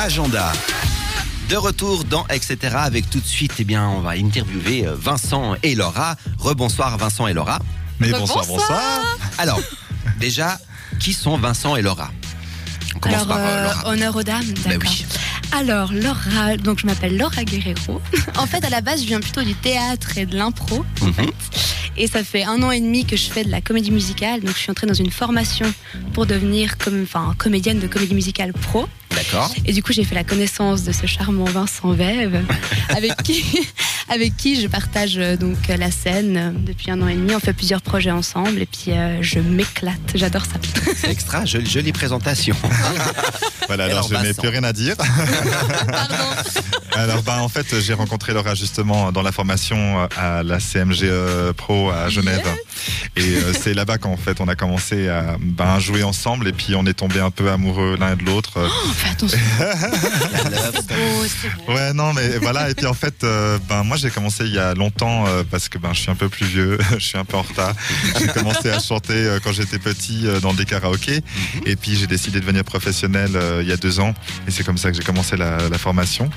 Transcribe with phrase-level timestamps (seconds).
[0.00, 0.52] agenda.
[1.48, 2.56] De retour dans Etc.
[2.74, 6.16] avec tout de suite, eh bien, on va interviewer euh, Vincent et Laura.
[6.38, 7.58] Rebonsoir Vincent et Laura.
[7.98, 8.80] Mais bonsoir, bonsoir.
[9.38, 9.60] Alors,
[10.18, 10.58] déjà,
[11.00, 12.10] qui sont Vincent et Laura?
[12.96, 13.88] On commence Alors, par euh, euh, Laura.
[13.90, 14.90] honneur aux dames, Ben d'accord.
[14.92, 15.04] oui.
[15.52, 18.00] Alors, Laura, donc je m'appelle Laura Guerrero.
[18.38, 21.12] en fait, à la base, je viens plutôt du théâtre et de l'impro, en Mhm.
[21.14, 21.34] fait.
[21.96, 24.40] Et ça fait un an et demi que je fais de la comédie musicale.
[24.40, 25.70] Donc, je suis entrée dans une formation
[26.14, 28.88] pour devenir comme, enfin, comédienne de comédie musicale pro.
[29.14, 29.52] D'accord.
[29.66, 32.44] Et du coup, j'ai fait la connaissance de ce charmant Vincent Vève,
[32.88, 33.44] avec qui,
[34.08, 37.34] avec qui je partage euh, donc euh, la scène euh, depuis un an et demi.
[37.34, 39.98] On fait plusieurs projets ensemble et puis euh, je m'éclate.
[40.14, 40.52] J'adore ça.
[40.96, 42.56] C'est extra, jolie, jolie présentation.
[43.68, 44.96] Voilà, alors, alors, je n'ai plus rien à dire.
[46.96, 51.88] alors, ben, en fait, j'ai rencontré Laura justement dans la formation à la CMGE Pro
[51.88, 52.42] à Genève.
[53.16, 56.74] Et euh, c'est là-bas qu'en fait, on a commencé à ben, jouer ensemble et puis
[56.74, 58.52] on est tombé un peu amoureux l'un de l'autre.
[58.56, 59.38] Oh, fais attention.
[59.58, 61.00] La love C'est story.
[61.00, 61.72] beau, c'est beau.
[61.72, 62.70] Ouais, non, mais voilà.
[62.70, 65.68] Et puis en fait, euh, ben moi j'ai commencé il y a longtemps euh, parce
[65.68, 67.74] que ben je suis un peu plus vieux, je suis un peu en retard.
[68.18, 71.20] J'ai commencé à chanter euh, quand j'étais petit euh, dans des karaokés.
[71.66, 74.14] Et puis j'ai décidé de devenir professionnel euh, il y a deux ans.
[74.46, 76.30] Et c'est comme ça que j'ai commencé la, la formation.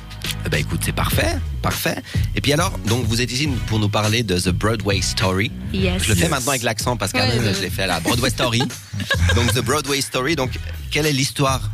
[0.46, 1.98] Eh ben, écoute, c'est parfait, parfait.
[2.36, 5.52] Et puis alors, donc vous êtes ici pour nous parler de The Broadway Story.
[5.74, 6.04] Yes.
[6.04, 8.30] Je le fais maintenant avec l'accent parce qu'avant Ouais, je l'ai fait à la Broadway
[8.30, 8.60] Story.
[9.36, 10.36] donc The Broadway Story.
[10.36, 10.52] Donc
[10.92, 11.70] quelle est l'histoire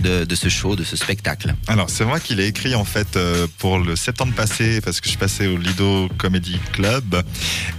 [0.00, 1.54] de, de ce show, de ce spectacle.
[1.66, 5.06] Alors c'est moi qui l'ai écrit en fait euh, pour le septembre passé parce que
[5.06, 7.22] je suis passé au Lido Comedy Club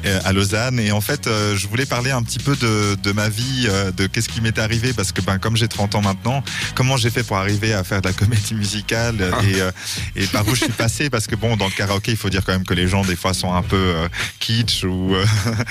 [0.06, 0.80] euh, à Lausanne.
[0.80, 4.08] Et en fait euh, je voulais parler un petit peu de, de ma vie, de
[4.08, 6.44] qu'est-ce qui m'est arrivé parce que ben comme j'ai 30 ans maintenant,
[6.76, 9.72] comment j'ai fait pour arriver à faire de la comédie musicale euh,
[10.16, 11.09] et, et par où je suis passé?
[11.09, 13.16] Parce que bon dans le karaoké il faut dire quand même que les gens des
[13.16, 13.94] fois sont un peu
[14.39, 15.16] kitsch ou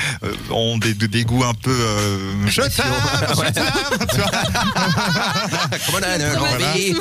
[0.50, 1.77] ont des, des goûts un peu
[2.46, 2.70] je t'aime,
[3.30, 3.64] je t'aime,
[4.10, 4.30] tu vois.
[6.44, 6.94] A envie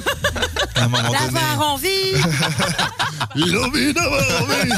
[1.34, 1.88] D'avoir envie.
[3.52, 4.72] L'envie d'avoir envie.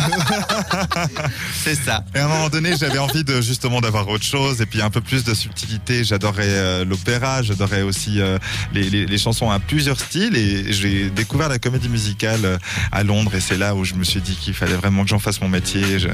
[1.63, 2.03] C'est ça.
[2.15, 4.89] Et à un moment donné, j'avais envie de justement d'avoir autre chose et puis un
[4.89, 6.03] peu plus de subtilité.
[6.03, 8.37] J'adorais euh, l'opéra, j'adorais aussi euh,
[8.73, 12.57] les, les- les chansons à plusieurs styles et j'ai découvert la comédie musicale euh,
[12.91, 15.19] à Londres et c'est là où je me suis dit qu'il fallait vraiment que j'en
[15.19, 15.99] fasse mon métier.
[15.99, 16.07] Je-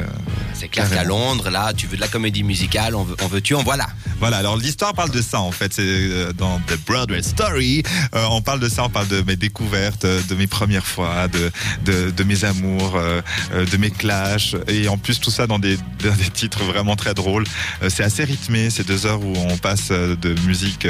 [0.54, 1.04] C'est clair qu'à.
[1.04, 3.88] Londres, là, tu veux de la comédie musicale, on veut, on veut tu, en voilà.
[4.20, 5.74] Voilà, alors l'histoire parle de ça en fait.
[5.74, 7.84] C'est euh, dans The Broadway Story.
[8.16, 11.28] Euh, on parle de ça, on parle de mes découvertes, euh, de mes premières fois,
[11.28, 11.52] de,
[11.86, 13.22] de, de mes amours, euh,
[13.54, 14.56] euh, de mes clashs.
[14.68, 17.46] Et en plus, tout ça dans des, dans des titres vraiment très drôles.
[17.90, 18.70] C'est assez rythmé.
[18.70, 20.88] C'est deux heures où on passe de musique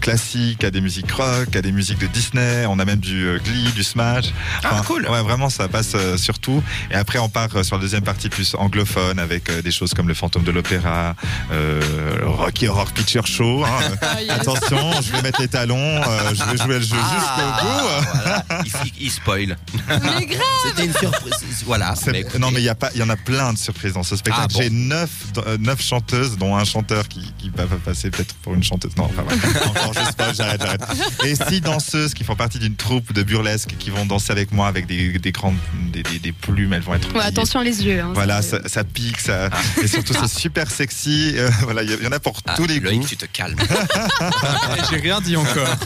[0.00, 2.66] classique à des musiques rock, à des musiques de Disney.
[2.66, 4.26] On a même du Glee, du Smash.
[4.64, 5.06] Ah, cool.
[5.08, 6.62] Ouais, vraiment, ça passe euh, sur tout.
[6.90, 10.14] Et après, on part sur la deuxième partie plus anglophone avec des choses comme le
[10.14, 11.14] fantôme de l'opéra,
[11.52, 11.80] euh,
[12.24, 13.64] Rocky Horror Picture Show.
[13.64, 13.68] hein.
[14.28, 14.34] Ah.
[14.34, 17.86] Attention, je vais mettre les talons, euh, je vais jouer le jeu jusqu'au bout.
[17.86, 18.44] Ah, voilà.
[18.64, 19.56] il, il spoil.
[19.88, 20.42] Mais grave.
[20.66, 21.34] C'était une surprise.
[21.64, 21.94] Voilà.
[22.06, 23.92] Mais écoutez, non mais il y a pas, il y en a plein de surprises
[23.94, 24.46] dans ce spectacle.
[24.50, 25.10] Ah bon J'ai neuf,
[25.46, 28.96] euh, neuf chanteuses, dont un chanteur qui, qui va passer peut-être pour une chanteuse.
[28.96, 29.66] Non, enfin voilà.
[29.66, 30.82] Encore, je sais pas, j'arrête, j'arrête.
[31.24, 34.66] Et six danseuses qui font partie d'une troupe de burlesque qui vont danser avec moi
[34.68, 35.56] avec des, des grandes,
[35.92, 36.72] des, des- des plumes.
[36.72, 37.12] Elles vont être.
[37.14, 38.00] Ouais, attention les yeux.
[38.00, 39.48] hein, Voilà, ça, ça pique, ça,
[39.82, 41.32] et surtout c'est super sexy.
[41.36, 43.06] euh, voilà, il y, en a pour ah, tous les Loïc, goûts.
[43.08, 43.58] tu te calmes.
[44.90, 45.68] J'ai rien dit encore.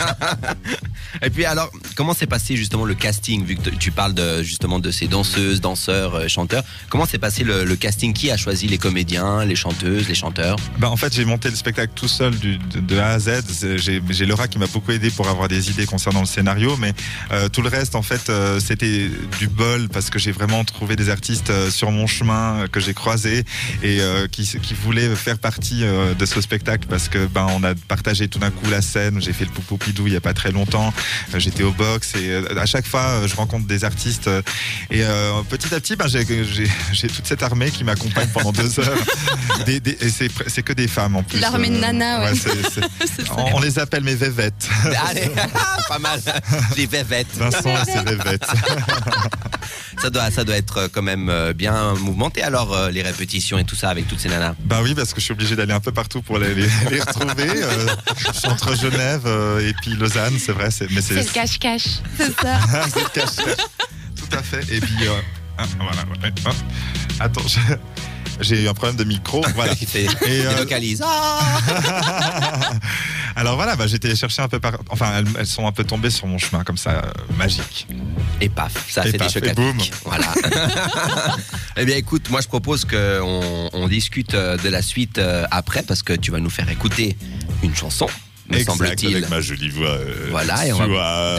[1.22, 4.90] Et puis alors, comment s'est passé justement le casting Vu que tu parles justement de
[4.90, 6.64] ces danseuses, danseurs, euh, chanteurs?
[6.88, 8.12] Comment s'est passé le, casting?
[8.12, 10.56] Qui a choisi les comédiens, les chanteuses, les chanteurs?
[10.78, 13.42] Bah, en fait, j'ai monté le spectacle tout seul de, A à Z.
[13.76, 16.92] J'ai Laura qui m'a beaucoup aidé pour avoir des idées concernant le scénario, mais
[17.32, 20.96] euh, tout le reste, en fait, euh, c'était du bol parce que j'ai vraiment trouvé
[20.96, 23.44] des artistes sur mon chemin que j'ai croisés
[23.82, 24.48] et qui,
[24.82, 28.68] voulaient faire partie de ce spectacle parce que ben on a partagé tout d'un coup
[28.70, 29.20] la scène.
[29.20, 30.91] J'ai fait le Poupoupidou il y a pas très longtemps.
[31.34, 34.28] Euh, J'étais au box et euh, à chaque fois, euh, je rencontre des artistes
[34.90, 38.96] et euh, petit à petit, ben, j'ai- toute cette armée qui m'accompagne pendant deux heures.
[39.66, 41.38] Des- des- et c'est que des femmes en plus.
[41.38, 42.32] L'armée de Nana, ouais.
[43.36, 44.68] on, on les appelle mes vévettes.
[45.08, 45.30] Allez,
[45.88, 46.20] pas mal.
[46.76, 47.28] Les vévettes.
[47.36, 48.46] Vincent et ses vévettes.
[50.00, 53.58] Ça doit, ça doit être euh, quand même euh, bien mouvementé alors euh, les répétitions
[53.58, 54.54] et tout ça avec toutes ces nanas.
[54.64, 57.00] Bah oui, parce que je suis obligé d'aller un peu partout pour les, les- les
[57.00, 57.48] retrouver.
[57.62, 57.86] Euh,
[58.32, 60.70] je suis entre Genève euh, et puis Lausanne, c'est vrai.
[60.70, 61.86] c'est- Mais C'est c'est le cache-cache.
[62.16, 62.58] C'est ça.
[62.92, 63.56] c'est le cache-cache.
[64.16, 64.62] Tout à fait.
[64.74, 65.12] Et puis, euh,
[65.58, 66.02] ah, voilà.
[66.22, 66.50] ouais, ah.
[67.24, 67.74] Attends, je-
[68.40, 69.42] j'ai eu un problème de micro.
[69.54, 69.72] Voilà.
[69.94, 71.02] Et, il euh, vocalise.
[73.42, 74.74] Alors voilà, bah, j'étais chercher un peu par.
[74.88, 77.88] Enfin, elles, elles sont un peu tombées sur mon chemin, comme ça, euh, magique.
[78.40, 79.76] Et paf, ça paf, des chocs et boum.
[80.04, 80.32] Voilà.
[81.76, 85.82] eh bien, écoute, moi je propose qu'on on discute euh, de la suite euh, après
[85.82, 87.16] parce que tu vas nous faire écouter
[87.64, 88.06] une chanson,
[88.58, 89.16] me semble-t-il.
[89.16, 89.88] avec ma jolie voix.
[89.88, 91.38] euh, Voilà, et on va-.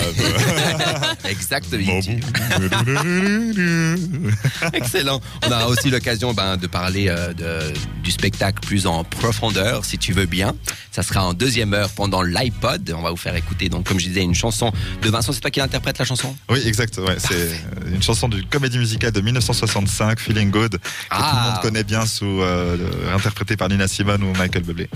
[1.29, 1.99] Exactement.
[4.73, 5.21] Excellent.
[5.45, 7.73] On aura aussi l'occasion ben, de parler euh, de-
[8.03, 10.53] du spectacle plus en profondeur, si tu veux bien.
[10.91, 12.93] Ça sera en deuxième heure pendant l'iPod.
[12.97, 14.71] On va vous faire écouter, donc, comme je disais, une chanson
[15.01, 15.33] de Vincent.
[15.33, 16.35] C'est toi qui interprète la chanson?
[16.49, 16.97] Oui, exact.
[16.97, 17.49] Ouais, c'est
[17.91, 20.85] une chanson d'une comédie musicale de 1965, Feeling Good, que tout le
[21.19, 21.51] Ah.
[21.53, 24.89] monde connaît bien, sous euh, le- interprété par Nina Simone ou Michael Bublé.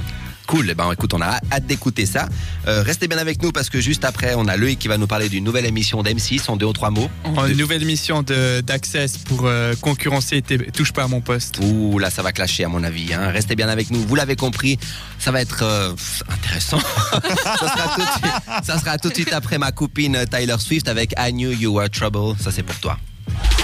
[0.48, 0.70] Cool.
[0.72, 2.28] Eh ben, écoute, on a hâte d'écouter ça.
[2.68, 5.06] Euh, restez bien avec nous parce que juste après, on a Loïc qui va nous
[5.08, 7.10] parler d'une nouvelle émission d'M6 en deux ou trois mots.
[7.26, 10.42] En nouvelle mission de- d'Access pour euh, concurrencer
[10.74, 11.60] Touche pas à mon poste.
[11.62, 13.14] Ouh, là, ça va clasher à mon avis.
[13.14, 13.30] hein.
[13.32, 14.02] Restez bien avec nous.
[14.08, 14.80] Vous l'avez compris,
[15.20, 15.94] ça va être euh,
[16.30, 16.80] intéressant.
[17.12, 17.20] ça,
[17.60, 21.14] sera tout de suite, ça sera tout de suite après ma copine Tyler Swift avec
[21.20, 22.36] I Knew You Were Trouble.
[22.42, 22.98] Ça, c'est pour toi.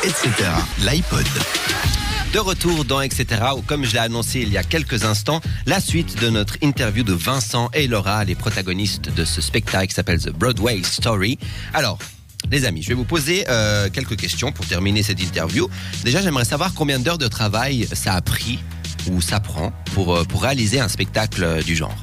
[0.03, 0.29] etc.
[0.85, 1.25] L'iPod.
[2.33, 3.27] De retour dans Etc.
[3.55, 7.03] où, comme je l'ai annoncé il y a quelques instants, la suite de notre interview
[7.03, 11.37] de Vincent et Laura, les protagonistes de ce spectacle qui s'appelle The Broadway Story.
[11.75, 11.99] Alors,
[12.49, 15.69] les amis, je vais vous poser euh, quelques questions pour terminer cette interview.
[16.03, 18.57] Déjà, j'aimerais savoir combien d'heures de travail ça a pris
[19.11, 21.95] ou ça prend pour, euh, pour réaliser un spectacle euh, du genre.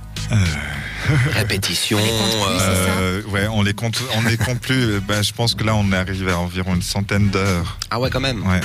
[1.33, 1.99] Répétition.
[1.99, 4.61] On les compte plus, euh, c'est ça Euh, ouais, on les compte, on les compte
[4.61, 5.01] plus.
[5.09, 7.79] Ben, je pense que là, on est arrivé à environ une centaine d'heures.
[7.91, 8.47] Ah ouais, quand même.
[8.47, 8.61] Ouais.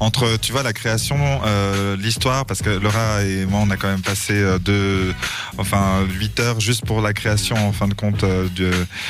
[0.00, 3.88] Entre, tu vois, la création, euh, l'histoire, parce que Laura et moi, on a quand
[3.88, 5.14] même passé euh, deux,
[5.58, 8.46] enfin, 8 heures juste pour la création, en fin de compte, euh,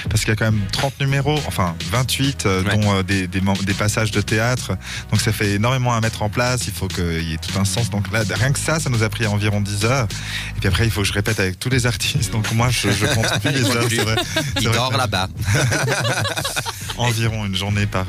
[0.09, 2.77] parce qu'il y a quand même 30 numéros, enfin, 28, euh, Ouais.
[2.77, 4.73] dont des, des, mom- des passages de théâtre.
[5.11, 6.67] Donc, ça fait énormément à mettre en place.
[6.67, 7.89] Il faut qu'il y ait tout un sens.
[7.91, 10.09] Donc, là, rien que ça, ça nous a pris environ 10 heures.
[10.57, 12.33] Et puis après, il faut que je répète avec tous les artistes.
[12.33, 14.17] Donc, moi, je, je compte plus les heures, c'est vrai.
[14.61, 15.29] Il vrai dort là-bas.
[16.99, 18.07] Environ une journée par,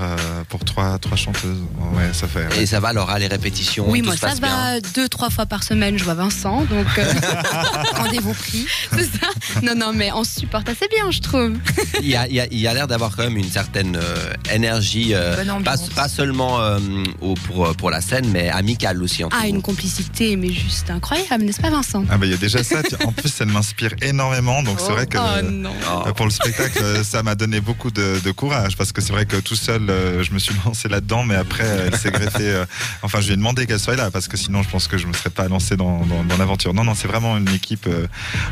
[0.50, 1.62] pour trois, trois chanteuses.
[1.94, 2.48] Ouais, ça fait.
[2.58, 5.08] Et ça va, Laura, les répétitions Oui, tout moi se ça passe bien va deux,
[5.08, 7.14] trois fois par semaine, je vois Vincent, donc euh,
[7.96, 8.66] rendez-vous pris.
[8.92, 9.28] C'est ça.
[9.64, 11.54] Non, non, mais on se supporte assez bien, je trouve.
[12.02, 13.96] Il y a, il y a- il y a l'air d'avoir quand même une certaine
[13.96, 15.90] euh, énergie, euh, Bonne pas, ambiance.
[15.90, 16.80] pas seulement euh,
[17.22, 19.24] au- pour, euh, pour la scène, mais amicale aussi.
[19.24, 19.50] entre Ah, vous.
[19.56, 22.04] une complicité, mais juste incroyable, n'est-ce pas, Vincent?
[22.10, 22.82] Ah bah il y a déjà ça.
[22.84, 24.64] Puis En plus, elle m'inspire énormément.
[24.64, 25.72] Donc c'est vrai que Oh non.
[25.90, 26.08] Oh.
[26.08, 29.14] euh, pour le spectacle, euh, ça m'a donné beaucoup de, de courage parce que c'est
[29.14, 32.39] vrai que tout seul, euh, je me suis lancé là-dedans, mais après, elle s'est greffée.
[32.48, 32.66] Euh,
[33.02, 35.08] enfin, je lui ai demandé qu'elle soit là parce que sinon, je pense que je
[35.08, 36.02] me serais pas lancé dans,
[36.38, 36.74] l'aventure.
[36.74, 38.08] Non, non, c'est vraiment une équipe euh,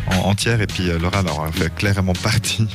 [0.07, 0.61] en- entière.
[0.61, 2.67] Et puis euh, Laura, alors, elle fait clairement partie.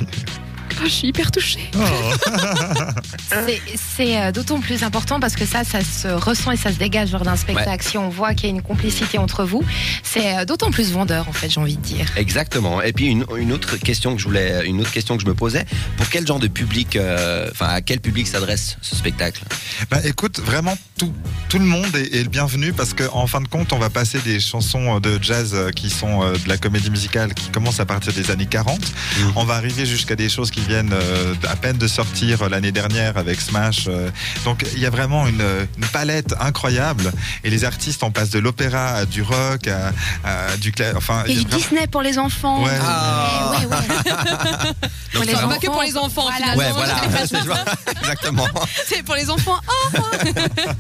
[0.83, 1.71] Oh, je suis hyper touchée.
[3.31, 3.63] C'est-
[3.97, 7.13] C'est euh, d'autant plus important parce que ça, ça se ressent et ça se dégage
[7.13, 7.85] lors d'un spectacle.
[7.87, 9.63] Si on voit qu'il y a une complicité entre vous,
[10.03, 12.07] c'est euh, d'autant plus vendeur, en fait, j'ai envie de dire.
[12.17, 12.81] Exactement.
[12.83, 15.35] Et puis une, une autre question que je voulais, une autre question que je me
[15.35, 15.65] posais,
[15.97, 19.43] pour quel genre de public, euh, enfin à quel public s'adresse ce spectacle?
[19.91, 21.13] Bah écoute, vraiment tout,
[21.49, 24.19] tout le monde est, est le bienvenu parce qu'en fin de compte, on va passer
[24.21, 28.31] des chansons de jazz qui sont de la comédie musicale qui commencent à partir des
[28.31, 28.81] années 40.
[28.81, 29.33] Mhm.
[29.37, 32.73] On va arriver jusqu'à des choses qui viennent euh, à peine de sortir euh, l'année
[32.73, 33.85] dernière avec Smash.
[33.89, 34.11] euh.
[34.45, 35.43] Donc il y a vraiment une,
[35.77, 37.13] une palette incroyable
[37.45, 39.93] et les artistes, on passe de l'opéra à du rock à,
[40.25, 42.63] à du cla- enfin Et vraiment- Disney pour les enfants.
[42.65, 42.71] Ouais.
[42.83, 43.53] Ah.
[43.63, 44.73] Eh ouais, ouais.
[45.15, 46.73] Donc, les vraiment- Pas que pour les enfants, Voilà.
[46.73, 46.95] voilà.
[48.01, 48.49] Exactement.
[48.87, 49.61] C'est pour les enfants.
[49.69, 50.01] Oh,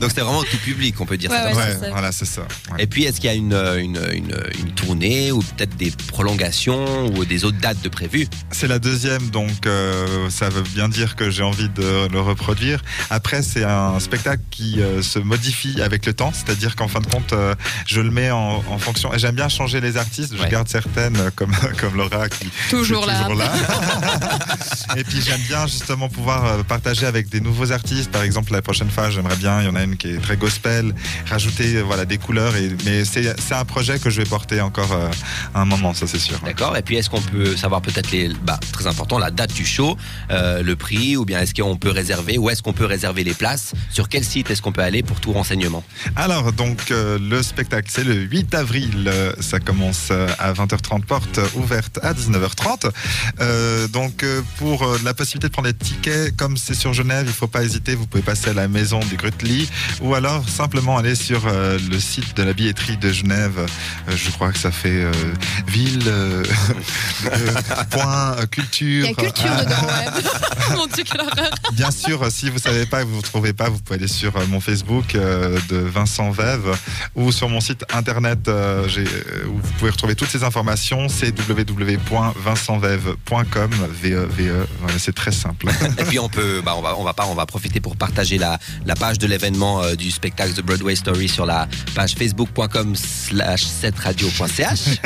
[0.00, 1.80] Donc c'est vraiment tout public, on peut dire Ouais, ça.
[1.80, 1.90] ça.
[1.90, 2.42] Voilà, c'est ça.
[2.72, 2.82] ouais.
[2.82, 7.06] Et puis est-ce qu'il y a une, une, une, une tournée ou peut-être des prolongations
[7.14, 8.26] ou des autres dates de prévues?
[8.50, 12.80] C'est la deuxième, donc euh, ça veut bien dire que j'ai envie de le reproduire.
[13.10, 17.06] Après, c'est un spectacle qui euh, se modifie avec le temps, c'est-à-dire qu'en fin de
[17.06, 17.55] compte, euh,
[17.86, 19.12] je le mets en, en fonction.
[19.14, 20.48] et J'aime bien changer les artistes, je Ouais.
[20.50, 23.20] garde certaines comme, comme Laura qui Toujours est là.
[23.22, 23.52] toujours là.
[24.96, 28.10] Et puis j'aime bien justement pouvoir partager avec des nouveaux artistes.
[28.10, 30.36] Par exemple, la prochaine fois, j'aimerais bien, il y en a une qui est très
[30.36, 30.94] gospel,
[31.31, 32.56] rajouter voilà des couleurs.
[32.56, 35.08] Et, mais c'est c'est un projet que je vais porter encore euh,
[35.55, 36.38] un moment, ça c'est sûr.
[36.44, 36.76] D'accord.
[36.76, 39.96] Et puis est-ce qu'on peut savoir peut-être les, bah, très important, la date du show,
[40.31, 43.34] euh, le prix, ou bien est-ce qu'on peut réserver, où est-ce qu'on peut réserver les
[43.34, 45.84] places, sur quel site est-ce qu'on peut aller pour tout renseignement?
[46.16, 49.04] Alors, donc, euh, le spectacle, c'est le 8 avril.
[49.06, 52.90] Euh, Ça commence à 20h30, porte ouverte à 19h30.
[53.40, 54.24] Euh, donc,
[54.58, 57.94] pour la possibilité de prendre des tickets, comme c'est sur Genève, il faut pas hésiter.
[57.94, 59.69] Vous pouvez passer à la maison du Grutli
[60.00, 63.58] ou alors simplement aller sur euh, le site de la billetterie de Genève.
[63.58, 65.12] Euh, je crois que ça fait euh,
[65.66, 66.42] ville, euh,
[67.26, 69.06] euh, point, culture.
[69.06, 70.76] Il y a culture Ah, dedans, ouais.
[70.76, 71.50] Mon Dieu, quelle horreur.
[71.72, 74.46] Bien sûr, si vous savez pas, vous ne trouvez pas, vous pouvez aller sur euh,
[74.48, 76.76] mon Facebook euh, de Vincent Vève
[77.14, 78.86] ou sur mon site internet euh,
[79.46, 81.08] où vous pouvez retrouver toutes ces informations.
[81.08, 83.70] C'est www.vincentvève.com.
[84.02, 84.66] VE, VE.
[84.80, 85.66] Voilà, c'est très simple.
[85.98, 88.38] Et puis on peut, bah, on va, on va pas, on va profiter pour partager
[88.38, 92.94] la, la page de l'événement euh, du spectacle The Broadway Story sur la page facebook.com
[92.96, 94.98] slash 7radio.ch.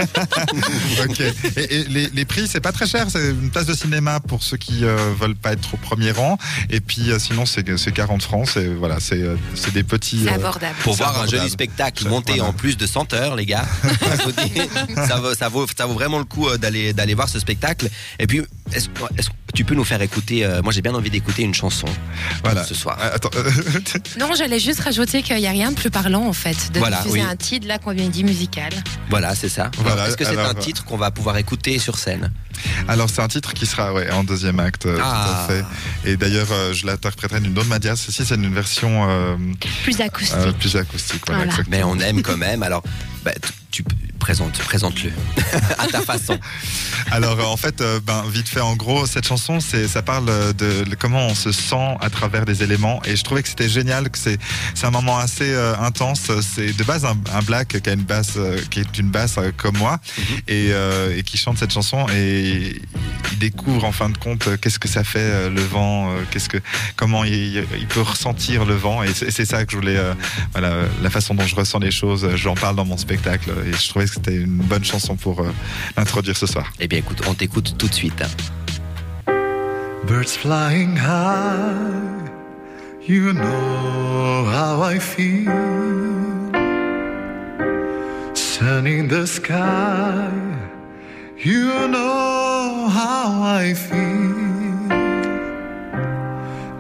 [1.08, 1.20] ok.
[1.56, 3.06] Et, et les, les prix, c'est pas très cher.
[3.10, 6.11] C'est une place de cinéma pour pour ceux qui euh, veulent pas être au premier
[6.11, 6.37] rang.
[6.69, 8.47] Et puis euh, sinon, c'est c'est 40 francs.
[8.52, 10.25] C'est voilà, c'est euh, c'est des petits.
[10.25, 10.75] C'est euh, abordable.
[10.83, 12.50] Pour voir un joli spectacle monté voilà.
[12.50, 13.64] en plus de 100 heures, les gars.
[15.07, 17.88] Ça, vaut, ça, vaut, ça vaut vraiment le coup d'aller d'aller voir ce spectacle.
[18.19, 21.42] Et puis, est-ce que tu peux nous faire écouter euh, Moi, j'ai bien envie d'écouter
[21.42, 21.87] une chanson
[22.44, 22.64] Voilà.
[22.64, 22.96] ce soir.
[23.00, 23.30] Ah, Attends,
[24.18, 26.99] Non, j'allais juste rajouter qu'il n'y a rien de plus parlant en fait de Voilà,
[26.99, 27.26] diffuser oui.
[27.28, 28.73] un titre de la comédie musicale.
[29.08, 29.70] Voilà, c'est ça.
[29.78, 32.30] Voilà, Est-ce que c'est un titre qu'on va pouvoir écouter sur scène?
[32.88, 35.46] Alors c'est un titre qui sera ouais, en deuxième acte, euh, Ah.
[35.46, 36.11] tout à fait.
[36.11, 37.96] Et d'ailleurs, euh, je l'interpréterai d'une autre manière.
[37.96, 39.37] Ceci, c'est une version euh,
[39.85, 40.37] Plus acoustique.
[40.38, 41.23] euh, plus acoustique.
[41.26, 41.52] Voilà.
[41.68, 42.62] Mais on aime quand même.
[42.62, 42.82] Alors,
[43.25, 43.32] bah,
[43.70, 45.11] tu, tu présentes, présente-le
[45.78, 46.38] à ta façon.
[47.11, 50.28] Alors euh, en fait, euh, ben, vite fait, en gros, cette chanson, c'est, ça parle
[50.28, 53.00] euh, de, de comment on se sent à travers des éléments.
[53.04, 54.38] Et je trouvais que c'était génial, que c'est,
[54.75, 56.30] c'est un moment assez euh, intense.
[56.42, 59.37] C'est de base un, un black qui a une basse, euh, qui est une basse
[59.38, 59.99] euh, comme moi,
[60.49, 62.06] et, euh, et qui chante cette chanson.
[62.14, 62.80] Et
[63.32, 66.23] il découvre en fin de compte euh, qu'est-ce que ça fait euh, le vent, euh,
[66.30, 66.58] qu'est-ce que,
[66.96, 69.02] comment il, il peut ressentir le vent.
[69.02, 70.14] Et c'est, c'est ça que je voulais, euh,
[70.52, 72.28] voilà, la façon dont je ressens les choses.
[72.35, 73.50] J'en parle dans mon spectacle.
[73.66, 75.52] Et je trouvais que c'était une bonne chanson pour euh,
[75.96, 76.72] l'introduire ce soir.
[76.80, 78.22] Eh bien, écoute, on t'écoute tout de suite.
[80.06, 82.30] Birds flying high,
[83.08, 85.50] you know how I feel.
[88.34, 90.30] Sun in the sky,
[91.36, 94.46] you know how I feel.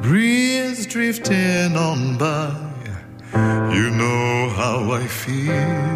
[0.02, 2.54] Breeze drifting on by,
[3.74, 5.95] you know how I feel.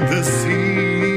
[0.00, 1.11] The sea,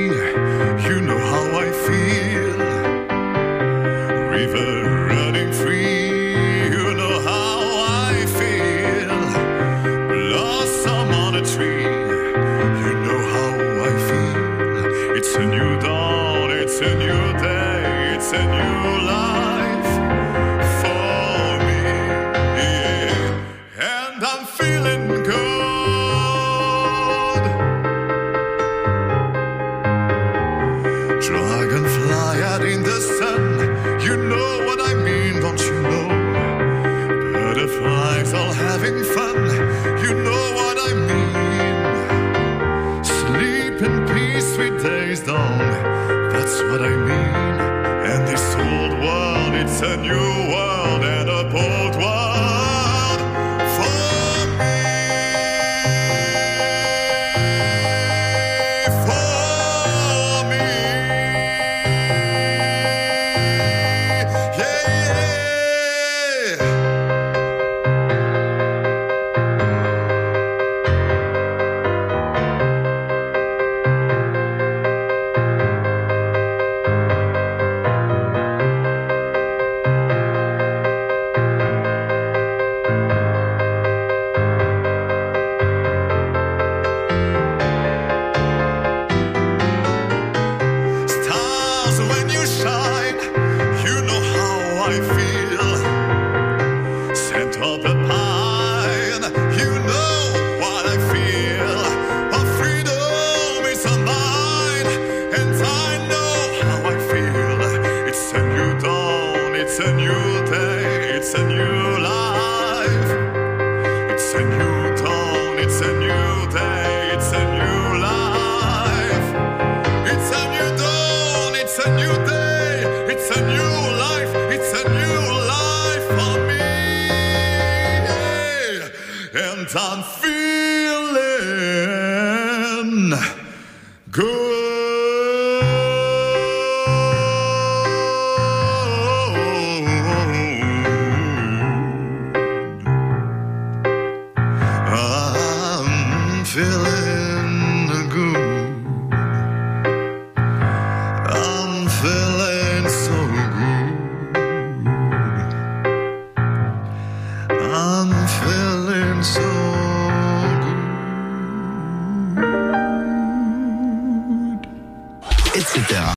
[129.75, 130.24] from